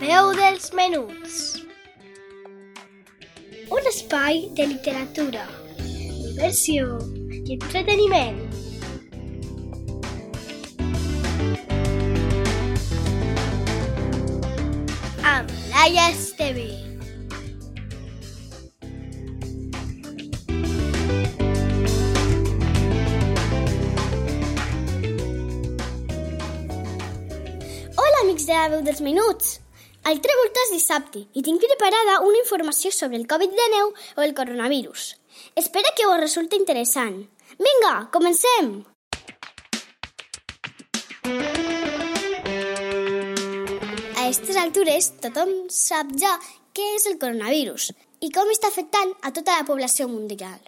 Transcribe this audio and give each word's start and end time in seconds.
veu 0.00 0.30
dels 0.32 0.70
menuts. 0.72 1.60
Un 3.68 3.88
espai 3.90 4.46
de 4.56 4.64
literatura, 4.70 5.42
diversió 5.76 6.96
i 7.28 7.58
entreteniment. 7.58 8.40
Amb 15.34 15.52
Laia 15.68 16.08
Esteve. 16.16 16.68
Hola, 28.00 28.22
amics 28.24 28.46
de 28.48 28.54
la 28.54 28.70
veu 28.72 28.86
dels 28.88 29.04
minuts! 29.04 29.58
Altre 30.08 30.32
volta 30.38 30.62
és 30.64 30.70
dissabte 30.72 31.20
i 31.36 31.42
tinc 31.44 31.60
preparada 31.60 32.20
una 32.24 32.38
informació 32.40 32.90
sobre 32.94 33.18
el 33.20 33.26
Covid-19 33.28 33.90
o 34.16 34.22
el 34.24 34.32
coronavirus. 34.34 35.16
Espero 35.54 35.92
que 35.96 36.06
us 36.08 36.20
resulti 36.20 36.56
interessant. 36.56 37.18
Vinga, 37.60 38.08
comencem! 38.14 38.70
A 44.16 44.24
aquestes 44.24 44.56
altures 44.56 45.12
tothom 45.20 45.52
sap 45.68 46.16
ja 46.16 46.32
què 46.72 46.86
és 46.96 47.06
el 47.10 47.20
coronavirus 47.20 47.90
i 48.24 48.32
com 48.32 48.48
està 48.52 48.72
afectant 48.72 49.12
a 49.20 49.34
tota 49.36 49.58
la 49.58 49.68
població 49.68 50.08
mundial. 50.08 50.60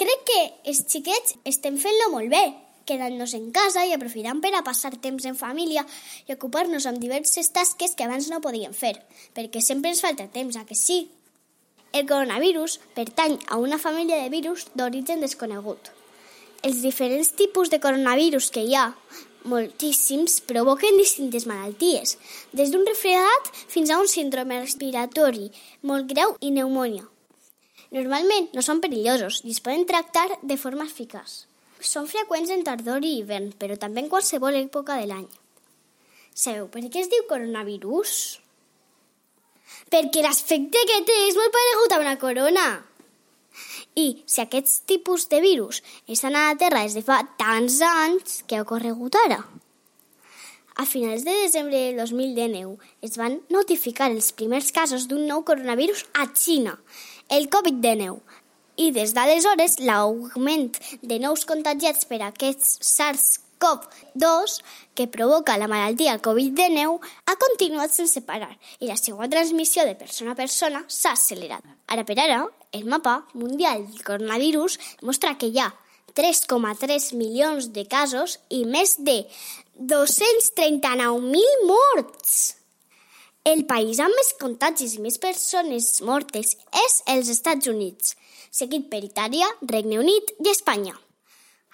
Crec 0.00 0.24
que 0.28 0.42
els 0.64 0.86
xiquets 0.88 1.36
estem 1.44 1.76
fent-lo 1.76 2.08
molt 2.16 2.32
bé, 2.32 2.46
quedant-nos 2.88 3.34
en 3.38 3.50
casa 3.54 3.86
i 3.86 3.94
aprofitant 3.94 4.42
per 4.44 4.52
a 4.56 4.62
passar 4.66 4.92
temps 5.04 5.24
en 5.28 5.38
família 5.38 5.84
i 6.26 6.34
ocupar-nos 6.34 6.86
amb 6.90 7.02
diverses 7.02 7.50
tasques 7.54 7.96
que 7.96 8.06
abans 8.06 8.28
no 8.32 8.42
podíem 8.44 8.74
fer, 8.76 8.94
perquè 9.36 9.62
sempre 9.64 9.92
ens 9.92 10.04
falta 10.04 10.28
temps, 10.32 10.56
a 10.56 10.64
que 10.68 10.78
sí? 10.78 11.06
El 11.92 12.06
coronavirus 12.08 12.78
pertany 12.96 13.36
a 13.48 13.58
una 13.60 13.78
família 13.78 14.22
de 14.22 14.30
virus 14.32 14.68
d'origen 14.74 15.20
desconegut. 15.20 15.92
Els 16.62 16.80
diferents 16.80 17.34
tipus 17.36 17.68
de 17.68 17.82
coronavirus 17.82 18.48
que 18.54 18.62
hi 18.64 18.76
ha, 18.78 18.86
moltíssims, 19.44 20.40
provoquen 20.48 20.96
distintes 20.96 21.46
malalties, 21.50 22.16
des 22.52 22.72
d'un 22.72 22.86
refredat 22.88 23.50
fins 23.68 23.90
a 23.90 23.98
un 24.00 24.08
síndrome 24.08 24.60
respiratori 24.62 25.50
molt 25.82 26.08
greu 26.14 26.36
i 26.40 26.52
pneumònia. 26.54 27.08
Normalment 27.92 28.48
no 28.56 28.64
són 28.64 28.80
perillosos 28.80 29.42
i 29.44 29.52
es 29.52 29.60
poden 29.60 29.84
tractar 29.88 30.28
de 30.40 30.56
forma 30.56 30.88
eficaç. 30.88 31.42
Són 31.82 32.06
freqüents 32.06 32.50
en 32.54 32.62
tardor 32.62 33.02
i 33.02 33.16
hivern, 33.18 33.50
però 33.58 33.74
també 33.80 34.04
en 34.04 34.10
qualsevol 34.12 34.54
època 34.54 35.00
de 35.00 35.08
l'any. 35.10 35.26
Sabeu 36.32 36.68
per 36.70 36.84
què 36.86 37.02
es 37.02 37.10
diu 37.10 37.26
coronavirus? 37.28 38.12
Perquè 39.90 40.22
l'aspecte 40.22 40.84
que 40.88 41.00
té 41.08 41.16
és 41.26 41.36
molt 41.36 41.52
paregut 41.52 41.92
a 41.92 42.00
una 42.04 42.14
corona. 42.22 42.66
I 43.98 44.06
si 44.24 44.40
aquests 44.40 44.78
tipus 44.88 45.26
de 45.28 45.42
virus 45.44 45.82
estan 46.08 46.38
a 46.38 46.46
la 46.48 46.60
Terra 46.60 46.84
des 46.86 46.94
de 46.96 47.02
fa 47.04 47.18
tants 47.40 47.80
anys, 47.84 48.38
què 48.46 48.56
ha 48.56 48.64
ocorregut 48.64 49.18
ara? 49.26 49.42
A 50.80 50.86
finals 50.88 51.26
de 51.26 51.34
desembre 51.42 51.76
del 51.76 51.98
2019 52.00 52.78
es 53.04 53.18
van 53.20 53.42
notificar 53.52 54.08
els 54.08 54.30
primers 54.38 54.70
casos 54.72 55.04
d'un 55.10 55.26
nou 55.28 55.42
coronavirus 55.44 56.06
a 56.16 56.30
Xina, 56.32 56.78
el 57.28 57.50
Covid-19, 57.52 58.22
i 58.76 58.90
des 58.92 59.12
d'aleshores 59.12 59.78
l'augment 59.80 60.78
de 61.02 61.18
nous 61.18 61.44
contagiats 61.48 62.06
per 62.08 62.20
aquests 62.24 62.78
SARS-CoV-2 62.88 64.56
que 64.94 65.08
provoca 65.08 65.58
la 65.58 65.68
malaltia 65.68 66.18
Covid-19 66.22 66.98
ha 67.26 67.36
continuat 67.44 67.92
sense 67.92 68.24
parar 68.28 68.52
i 68.80 68.88
la 68.88 68.96
seva 68.96 69.28
transmissió 69.28 69.84
de 69.88 69.94
persona 69.98 70.32
a 70.32 70.38
persona 70.38 70.84
s'ha 70.88 71.12
accelerat. 71.12 71.64
Ara 71.88 72.04
per 72.08 72.18
ara, 72.18 72.46
el 72.72 72.88
mapa 72.88 73.22
mundial 73.34 73.84
del 73.84 74.04
coronavirus 74.04 74.78
mostra 75.02 75.36
que 75.36 75.52
hi 75.52 75.60
ha 75.60 75.70
3,3 76.16 77.14
milions 77.16 77.70
de 77.72 77.86
casos 77.88 78.38
i 78.50 78.64
més 78.68 78.96
de 79.00 79.22
239.000 79.80 81.64
morts. 81.68 82.61
El 83.42 83.66
país 83.66 83.98
amb 83.98 84.14
més 84.14 84.28
contagis 84.38 84.92
i 84.94 85.00
més 85.02 85.18
persones 85.18 85.98
mortes 86.06 86.54
és 86.78 87.02
els 87.10 87.26
Estats 87.32 87.66
Units, 87.66 88.14
seguit 88.54 88.86
per 88.92 89.00
Itàlia, 89.02 89.48
Regne 89.72 89.98
Unit 89.98 90.30
i 90.44 90.46
Espanya. 90.52 90.94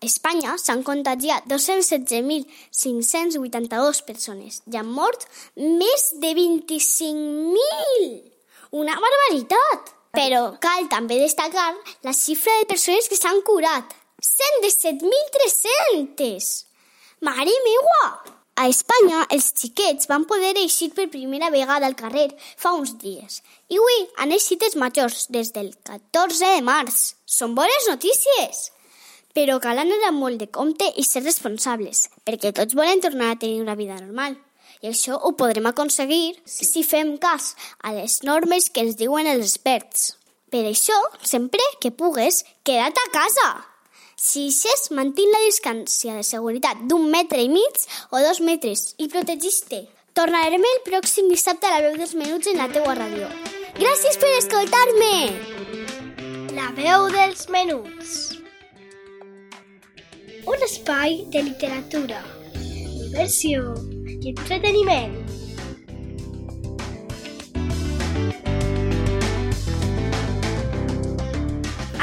A 0.00 0.08
Espanya 0.08 0.54
s'han 0.56 0.80
contagiat 0.86 1.44
216.582 1.52 4.00
persones 4.08 4.62
i 4.72 4.76
han 4.80 4.88
mort 4.88 5.28
més 5.60 6.16
de 6.24 6.32
25.000! 6.40 8.08
Una 8.80 8.96
barbaritat! 9.04 9.92
Però 10.16 10.56
cal 10.64 10.88
també 10.90 11.20
destacar 11.20 11.76
la 12.08 12.16
xifra 12.16 12.56
de 12.62 12.70
persones 12.72 13.04
que 13.12 13.20
s'han 13.20 13.44
curat. 13.44 13.84
117.300! 14.24 16.64
Mare 17.20 17.52
meua! 17.68 18.39
A 18.60 18.66
Espanya, 18.68 19.22
els 19.32 19.46
xiquets 19.56 20.08
van 20.10 20.26
poder 20.28 20.50
eixir 20.60 20.90
per 20.92 21.06
primera 21.08 21.48
vegada 21.48 21.86
al 21.88 21.94
carrer 21.96 22.26
fa 22.60 22.74
uns 22.76 22.90
dies. 23.00 23.38
I 23.72 23.78
avui 23.80 24.02
han 24.20 24.34
eixit 24.36 24.66
els 24.66 24.76
majors 24.82 25.22
des 25.32 25.48
del 25.54 25.70
14 25.88 26.50
de 26.58 26.66
març. 26.66 26.98
Són 27.24 27.54
bones 27.56 27.88
notícies! 27.88 28.66
Però 29.32 29.56
cal 29.64 29.80
anar 29.80 30.12
molt 30.12 30.42
de 30.42 30.50
compte 30.52 30.90
i 31.00 31.06
ser 31.08 31.24
responsables, 31.24 32.10
perquè 32.28 32.52
tots 32.52 32.76
volen 32.76 33.00
tornar 33.00 33.30
a 33.32 33.40
tenir 33.40 33.64
una 33.64 33.78
vida 33.80 33.96
normal. 33.96 34.36
I 34.84 34.92
això 34.92 35.16
ho 35.16 35.32
podrem 35.40 35.70
aconseguir 35.72 36.36
sí. 36.44 36.68
si 36.68 36.84
fem 36.84 37.16
cas 37.16 37.54
a 37.80 37.96
les 37.96 38.20
normes 38.28 38.68
que 38.68 38.84
ens 38.84 39.00
diuen 39.00 39.30
els 39.30 39.54
experts. 39.54 40.18
Per 40.52 40.66
això, 40.68 41.00
sempre 41.24 41.64
que 41.80 41.96
pugues, 41.96 42.44
queda't 42.60 43.06
a 43.06 43.10
casa! 43.16 43.69
Si 44.20 44.42
eixes, 44.50 44.90
mantén 44.92 45.30
la 45.32 45.38
distància 45.46 46.12
de 46.12 46.22
seguretat 46.28 46.82
d'un 46.90 47.06
metre 47.08 47.40
i 47.40 47.48
mig 47.48 47.78
o 48.12 48.18
dos 48.20 48.42
metres 48.44 48.82
i 49.00 49.06
protegis-te. 49.08 49.78
Tornarem 50.12 50.60
el 50.60 50.80
pròxim 50.84 51.30
dissabte 51.32 51.64
a 51.64 51.70
la 51.72 51.78
veu 51.86 51.94
dels 51.96 52.12
menuts 52.20 52.50
en 52.50 52.60
la 52.60 52.66
teua 52.68 52.92
ràdio. 52.98 53.30
Gràcies 53.78 54.18
per 54.20 54.32
escoltar-me! 54.36 55.14
La 56.52 56.68
veu 56.76 57.06
dels 57.14 57.48
menuts. 57.48 58.36
Un 60.44 60.66
espai 60.68 61.16
de 61.32 61.40
literatura, 61.48 62.20
diversió 62.60 63.72
i 64.18 64.34
entreteniment. 64.34 65.16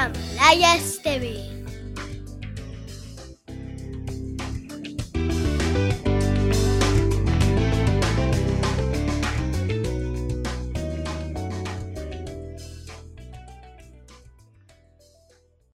Amb 0.00 0.18
Laia 0.40 0.74
Esteve. 0.74 1.59